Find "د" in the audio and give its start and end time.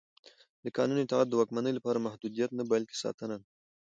0.63-0.65, 1.29-1.33